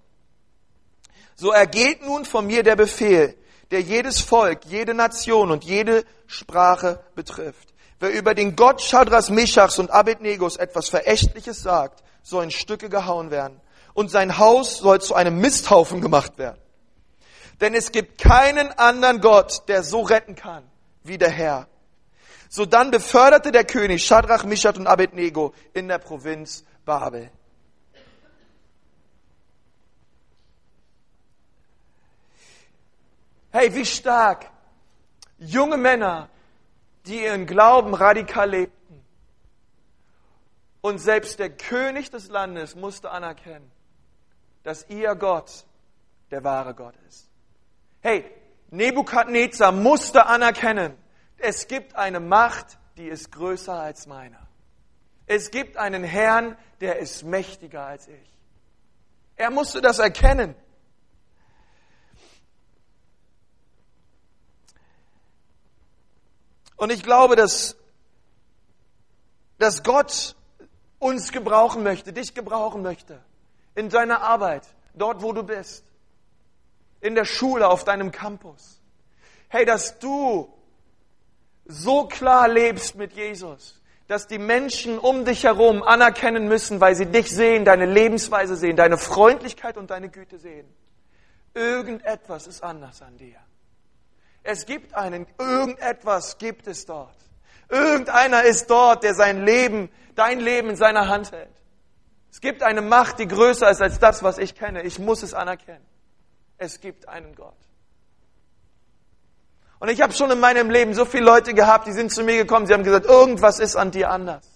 [1.34, 3.36] So ergeht nun von mir der Befehl,
[3.70, 7.72] der jedes Volk, jede Nation und jede Sprache betrifft.
[8.00, 13.30] Wer über den Gott Schadras, Meshachs und Abednegos etwas Verächtliches sagt, soll in Stücke gehauen
[13.30, 13.60] werden.
[13.94, 16.58] Und sein Haus soll zu einem Misthaufen gemacht werden.
[17.60, 20.64] Denn es gibt keinen anderen Gott, der so retten kann
[21.04, 21.68] wie der Herr.
[22.48, 27.30] So dann beförderte der König Shadrach, Mishach und Abednego in der Provinz Babel.
[33.50, 34.50] Hey, wie stark
[35.38, 36.28] junge Männer,
[37.06, 39.04] die ihren Glauben radikal lebten.
[40.80, 43.70] Und selbst der König des Landes musste anerkennen,
[44.62, 45.64] dass ihr Gott
[46.30, 47.31] der wahre Gott ist.
[48.02, 48.24] Hey,
[48.70, 50.98] Nebukadnezar musste anerkennen,
[51.38, 54.38] es gibt eine Macht, die ist größer als meine.
[55.26, 58.34] Es gibt einen Herrn, der ist mächtiger als ich.
[59.36, 60.56] Er musste das erkennen.
[66.76, 67.76] Und ich glaube, dass,
[69.58, 70.34] dass Gott
[70.98, 73.22] uns gebrauchen möchte, dich gebrauchen möchte.
[73.76, 75.84] In deiner Arbeit, dort wo du bist.
[77.02, 78.80] In der Schule, auf deinem Campus.
[79.48, 80.50] Hey, dass du
[81.66, 87.06] so klar lebst mit Jesus, dass die Menschen um dich herum anerkennen müssen, weil sie
[87.06, 90.66] dich sehen, deine Lebensweise sehen, deine Freundlichkeit und deine Güte sehen.
[91.54, 93.36] Irgendetwas ist anders an dir.
[94.42, 97.14] Es gibt einen, irgendetwas gibt es dort.
[97.68, 101.48] Irgendeiner ist dort, der sein Leben, dein Leben in seiner Hand hält.
[102.30, 104.82] Es gibt eine Macht, die größer ist als das, was ich kenne.
[104.82, 105.84] Ich muss es anerkennen.
[106.62, 107.56] Es gibt einen Gott.
[109.80, 112.36] Und ich habe schon in meinem Leben so viele Leute gehabt, die sind zu mir
[112.36, 114.48] gekommen, sie haben gesagt, irgendwas ist an dir anders.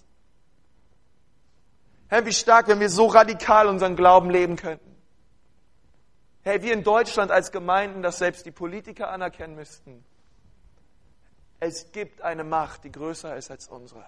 [2.07, 4.95] Herr, wie stark, wenn wir so radikal unseren Glauben leben könnten.
[6.43, 10.05] Hey, wir in Deutschland als Gemeinden, dass selbst die Politiker anerkennen müssten.
[11.59, 14.05] Es gibt eine Macht, die größer ist als unsere.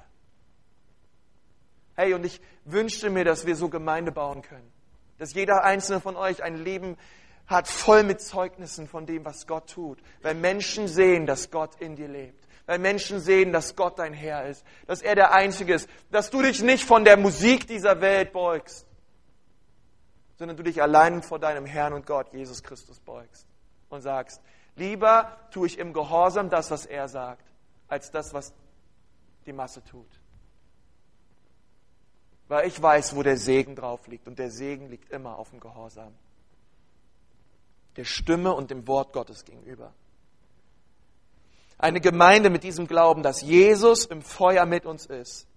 [1.98, 4.72] Hey, und ich wünschte mir, dass wir so Gemeinde bauen können.
[5.18, 6.96] Dass jeder einzelne von euch ein Leben
[7.50, 10.00] hat voll mit Zeugnissen von dem, was Gott tut.
[10.22, 12.48] Weil Menschen sehen, dass Gott in dir lebt.
[12.66, 14.64] Weil Menschen sehen, dass Gott dein Herr ist.
[14.88, 15.90] Dass er der Einzige ist.
[16.12, 18.86] Dass du dich nicht von der Musik dieser Welt beugst
[20.40, 23.46] sondern du dich allein vor deinem Herrn und Gott, Jesus Christus, beugst
[23.90, 24.42] und sagst,
[24.76, 27.44] lieber tue ich im Gehorsam das, was er sagt,
[27.90, 28.54] als das, was
[29.46, 30.08] die Masse tut.
[32.48, 34.28] Weil ich weiß, wo der Segen drauf liegt.
[34.28, 36.14] Und der Segen liegt immer auf dem Gehorsam.
[38.00, 39.94] Der Stimme und dem Wort Gottes gegenüber.
[41.78, 45.48] Eine Gemeinde mit diesem Glauben, dass Jesus im Feuer mit uns ist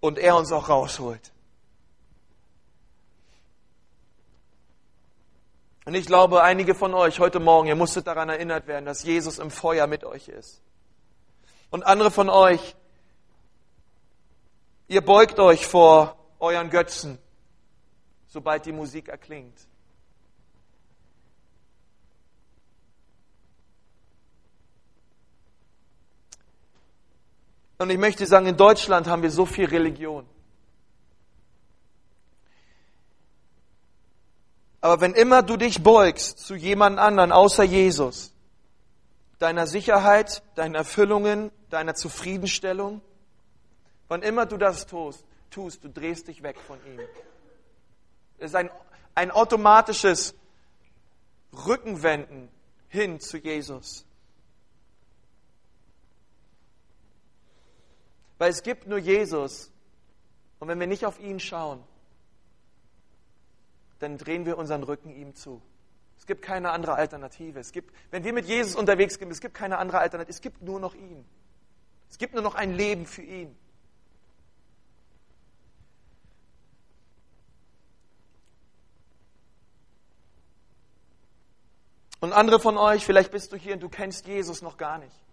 [0.00, 1.32] und er uns auch rausholt.
[5.84, 9.38] Und ich glaube, einige von euch heute Morgen, ihr musstet daran erinnert werden, dass Jesus
[9.38, 10.62] im Feuer mit euch ist.
[11.68, 12.74] Und andere von euch,
[14.88, 17.18] ihr beugt euch vor euren Götzen,
[18.28, 19.58] sobald die Musik erklingt.
[27.80, 30.26] Und ich möchte sagen, in Deutschland haben wir so viel Religion.
[34.82, 38.34] Aber wenn immer du dich beugst zu jemand anderen außer Jesus,
[39.38, 43.00] deiner Sicherheit, deinen Erfüllungen, deiner Zufriedenstellung,
[44.08, 47.00] wann immer du das tust, tust, du drehst dich weg von ihm.
[48.36, 48.68] Es ist ein,
[49.14, 50.34] ein automatisches
[51.66, 52.50] Rückenwenden
[52.88, 54.04] hin zu Jesus.
[58.40, 59.70] Weil es gibt nur Jesus.
[60.60, 61.84] Und wenn wir nicht auf ihn schauen,
[63.98, 65.60] dann drehen wir unseren Rücken ihm zu.
[66.18, 67.60] Es gibt keine andere Alternative.
[67.60, 70.30] Es gibt, wenn wir mit Jesus unterwegs sind, es gibt keine andere Alternative.
[70.30, 71.22] Es gibt nur noch ihn.
[72.08, 73.54] Es gibt nur noch ein Leben für ihn.
[82.20, 85.29] Und andere von euch, vielleicht bist du hier und du kennst Jesus noch gar nicht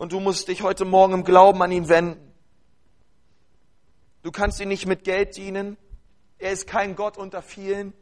[0.00, 2.32] und du musst dich heute Morgen im Glauben an ihn wenden.
[4.22, 5.76] Du kannst ihn nicht mit Geld dienen.
[6.38, 7.92] Er ist kein Gott unter vielen.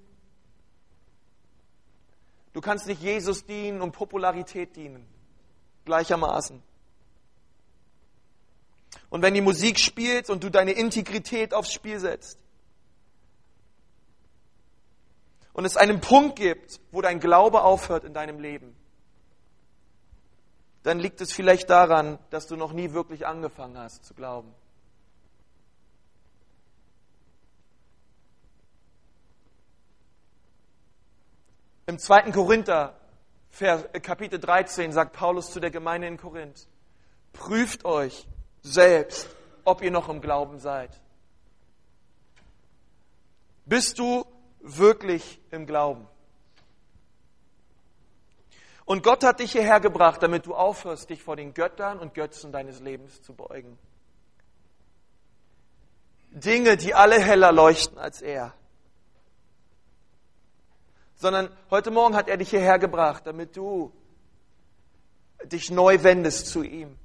[2.52, 5.08] Du kannst nicht Jesus dienen und Popularität dienen.
[5.87, 6.62] Gleichermaßen.
[9.11, 12.38] Und wenn die Musik spielt und du deine Integrität aufs Spiel setzt
[15.52, 18.76] und es einen Punkt gibt, wo dein Glaube aufhört in deinem Leben,
[20.82, 24.54] dann liegt es vielleicht daran, dass du noch nie wirklich angefangen hast zu glauben.
[31.86, 32.32] Im 2.
[32.32, 32.94] Korinther,
[33.60, 36.68] äh, Kapitel 13, sagt Paulus zu der Gemeinde in Korinth,
[37.32, 38.28] prüft euch
[38.62, 39.28] selbst,
[39.64, 40.90] ob ihr noch im Glauben seid.
[43.64, 44.26] Bist du
[44.60, 46.06] wirklich im Glauben?
[48.88, 52.53] Und Gott hat dich hierher gebracht, damit du aufhörst, dich vor den Göttern und Götzen
[52.53, 53.79] deines Lebens zu beugen.
[56.31, 58.55] Dinge, die alle heller leuchten als er.
[61.16, 63.92] Sondern heute Morgen hat er dich hierher gebracht, damit du
[65.44, 66.96] dich neu wendest zu ihm.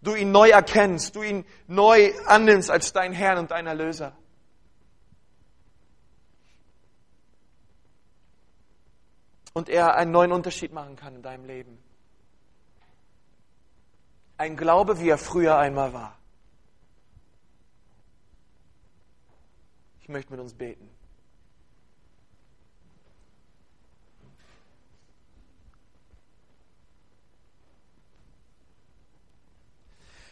[0.00, 4.12] Du ihn neu erkennst, du ihn neu annimmst als dein Herrn und dein Erlöser.
[9.52, 11.78] Und er einen neuen Unterschied machen kann in deinem Leben.
[14.38, 16.18] Ein Glaube, wie er früher einmal war.
[20.00, 20.88] Ich möchte mit uns beten.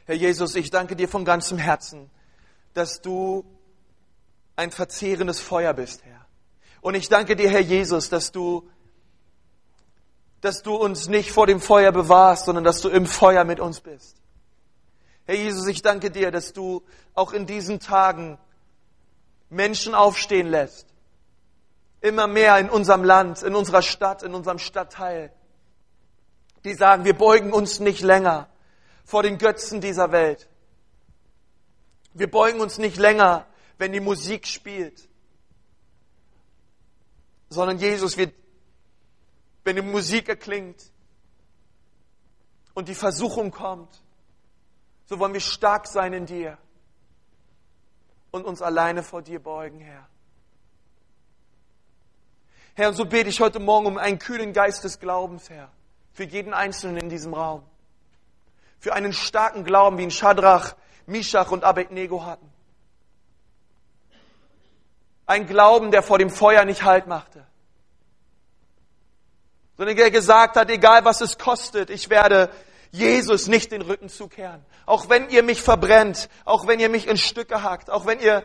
[0.06, 2.10] Herr Jesus, ich danke dir von ganzem Herzen,
[2.74, 3.44] dass du
[4.56, 6.26] ein verzehrendes Feuer bist, Herr.
[6.80, 8.68] Und ich danke dir, Herr Jesus, dass du
[10.40, 13.80] dass du uns nicht vor dem Feuer bewahrst, sondern dass du im Feuer mit uns
[13.80, 14.16] bist.
[15.26, 16.82] Herr Jesus, ich danke dir, dass du
[17.14, 18.38] auch in diesen Tagen
[19.50, 20.86] Menschen aufstehen lässt.
[22.00, 25.32] Immer mehr in unserem Land, in unserer Stadt, in unserem Stadtteil.
[26.64, 28.48] Die sagen, wir beugen uns nicht länger
[29.04, 30.48] vor den Götzen dieser Welt.
[32.14, 33.46] Wir beugen uns nicht länger,
[33.78, 35.08] wenn die Musik spielt.
[37.50, 38.32] Sondern Jesus, wir
[39.64, 40.90] wenn die Musik erklingt
[42.74, 44.02] und die Versuchung kommt,
[45.06, 46.56] so wollen wir stark sein in dir
[48.30, 50.06] und uns alleine vor dir beugen, Herr.
[52.74, 55.70] Herr, und so bete ich heute Morgen um einen kühlen Geist des Glaubens, Herr,
[56.12, 57.62] für jeden Einzelnen in diesem Raum.
[58.78, 60.74] Für einen starken Glauben, wie ihn Shadrach,
[61.06, 62.50] Mishach und Abednego hatten.
[65.26, 67.44] Ein Glauben, der vor dem Feuer nicht Halt machte
[69.80, 72.50] sondern der gesagt hat, egal was es kostet, ich werde
[72.90, 74.62] Jesus nicht den Rücken zukehren.
[74.84, 78.44] Auch wenn ihr mich verbrennt, auch wenn ihr mich in Stücke hackt, auch wenn ihr,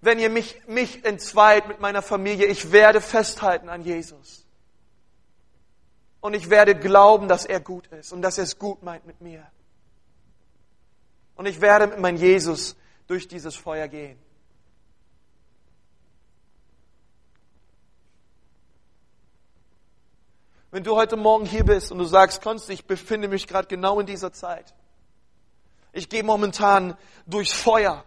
[0.00, 4.44] wenn ihr mich, mich entzweit mit meiner Familie, ich werde festhalten an Jesus.
[6.20, 9.20] Und ich werde glauben, dass er gut ist und dass er es gut meint mit
[9.20, 9.46] mir.
[11.36, 12.74] Und ich werde mit meinem Jesus
[13.06, 14.18] durch dieses Feuer gehen.
[20.74, 24.00] Wenn du heute Morgen hier bist und du sagst, Konst, ich befinde mich gerade genau
[24.00, 24.74] in dieser Zeit.
[25.92, 26.96] Ich gehe momentan
[27.26, 28.02] durchs Feuer.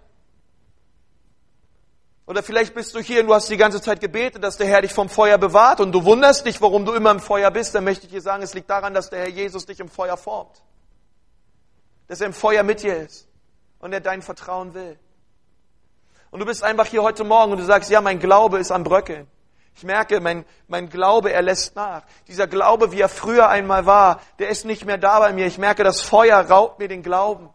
[2.26, 4.82] Oder vielleicht bist du hier und du hast die ganze Zeit gebetet, dass der Herr
[4.82, 7.74] dich vom Feuer bewahrt und du wunderst dich, warum du immer im Feuer bist.
[7.74, 10.18] Dann möchte ich dir sagen, es liegt daran, dass der Herr Jesus dich im Feuer
[10.18, 10.62] formt.
[12.10, 13.30] Dass er im Feuer mit dir ist
[13.80, 15.00] und er dein Vertrauen will.
[16.32, 18.84] Und du bist einfach hier heute Morgen und du sagst, ja, mein Glaube ist am
[18.84, 19.26] Bröckeln.
[19.78, 22.02] Ich merke, mein, mein Glaube, er lässt nach.
[22.28, 25.46] Dieser Glaube, wie er früher einmal war, der ist nicht mehr da bei mir.
[25.46, 27.52] Ich merke, das Feuer raubt mir den Glauben.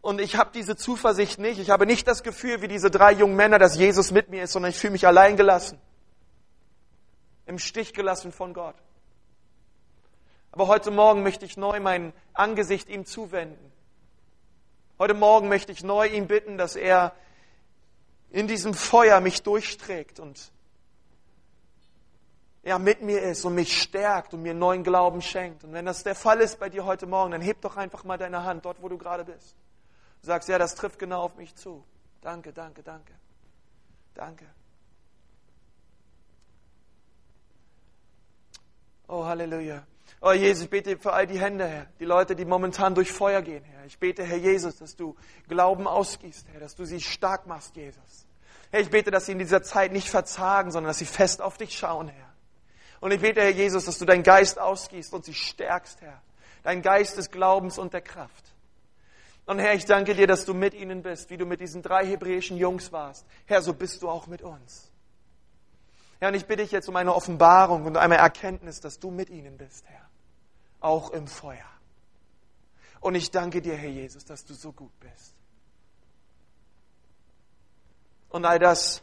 [0.00, 1.58] Und ich habe diese Zuversicht nicht.
[1.58, 4.52] Ich habe nicht das Gefühl, wie diese drei jungen Männer, dass Jesus mit mir ist,
[4.52, 5.80] sondern ich fühle mich allein gelassen.
[7.44, 8.76] Im Stich gelassen von Gott.
[10.52, 13.72] Aber heute Morgen möchte ich neu mein Angesicht ihm zuwenden.
[15.00, 17.12] Heute Morgen möchte ich neu ihn bitten, dass er
[18.30, 20.52] in diesem Feuer mich durchträgt und
[22.62, 25.64] er mit mir ist und mich stärkt und mir neuen Glauben schenkt.
[25.64, 28.18] Und wenn das der Fall ist bei dir heute Morgen, dann heb doch einfach mal
[28.18, 29.56] deine Hand dort, wo du gerade bist.
[30.20, 31.84] Du sagst, ja, das trifft genau auf mich zu.
[32.20, 33.14] Danke, danke, danke.
[34.14, 34.44] Danke.
[39.06, 39.86] Oh, Halleluja.
[40.20, 43.40] Oh Jesus, ich bete für all die Hände, Herr, die Leute, die momentan durch Feuer
[43.42, 43.84] gehen, Herr.
[43.86, 45.16] Ich bete, Herr Jesus, dass du
[45.48, 48.26] Glauben ausgießt, Herr, dass du sie stark machst, Jesus.
[48.70, 51.56] Herr, ich bete, dass sie in dieser Zeit nicht verzagen, sondern dass sie fest auf
[51.56, 52.28] dich schauen, Herr.
[53.00, 56.20] Und ich bete, Herr Jesus, dass du deinen Geist ausgießt und sie stärkst, Herr.
[56.64, 58.44] Dein Geist des Glaubens und der Kraft.
[59.46, 62.04] Und Herr, ich danke dir, dass du mit ihnen bist, wie du mit diesen drei
[62.04, 63.24] hebräischen Jungs warst.
[63.46, 64.87] Herr, so bist du auch mit uns.
[66.20, 69.30] Herr, und ich bitte dich jetzt um eine Offenbarung und eine Erkenntnis, dass du mit
[69.30, 70.08] ihnen bist, Herr
[70.80, 71.66] auch im Feuer.
[73.00, 75.34] Und ich danke dir, Herr Jesus, dass du so gut bist.
[78.28, 79.02] Und all das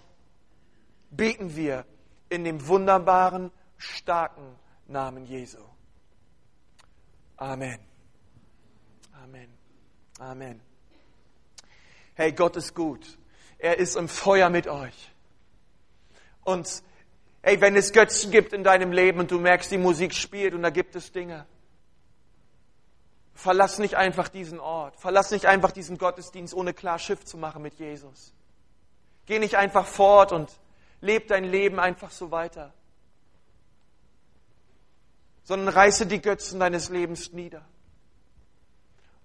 [1.10, 1.86] beten wir
[2.30, 5.64] in dem wunderbaren, starken Namen Jesu.
[7.38, 7.80] Amen.
[9.14, 9.50] Amen.
[10.20, 10.62] Amen.
[12.14, 13.18] Hey, Gott ist gut.
[13.58, 15.12] Er ist im Feuer mit euch.
[16.44, 16.84] Und
[17.46, 20.64] hey, wenn es Götzen gibt in deinem Leben und du merkst, die Musik spielt und
[20.64, 21.46] da gibt es Dinge,
[23.36, 24.96] Verlass nicht einfach diesen Ort.
[24.96, 28.34] Verlass nicht einfach diesen Gottesdienst, ohne klar Schiff zu machen mit Jesus.
[29.28, 30.50] Geh nicht einfach fort und
[31.02, 32.74] leb dein Leben einfach so weiter.
[35.44, 37.64] Sondern reiße die Götzen deines Lebens nieder.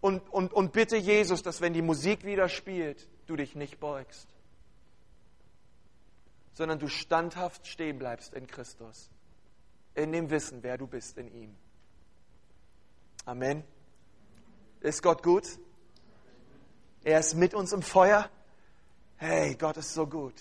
[0.02, 4.28] Und, und, und bitte Jesus, dass wenn die Musik wieder spielt, du dich nicht beugst.
[6.52, 9.10] Sondern du standhaft stehen bleibst in Christus.
[9.94, 11.56] In dem Wissen, wer du bist in ihm.
[13.24, 13.64] Amen.
[14.80, 15.46] Ist Gott gut?
[17.04, 18.30] Er ist mit uns im Feuer.
[19.16, 20.34] Hey, Gott ist so gut.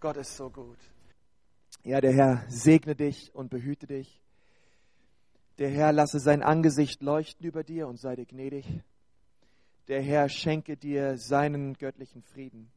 [0.00, 0.78] Gott ist so gut.
[1.82, 4.20] Ja, der Herr segne dich und behüte dich.
[5.58, 8.66] Der Herr lasse sein Angesicht leuchten über dir und sei dir gnädig.
[9.88, 12.70] Der Herr schenke dir seinen göttlichen Frieden.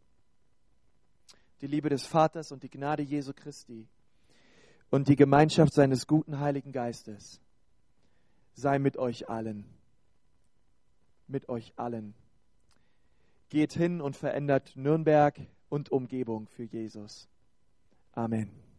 [1.63, 3.87] Die Liebe des Vaters und die Gnade Jesu Christi
[4.91, 7.41] und die Gemeinschaft seines guten Heiligen Geistes
[8.53, 9.65] sei mit euch allen
[11.27, 12.13] mit euch allen.
[13.49, 15.39] Geht hin und verändert Nürnberg
[15.69, 17.27] und Umgebung für Jesus.
[18.13, 18.72] Amen.